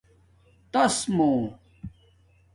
تݳس 0.71 0.97
مُݸ 1.15 1.27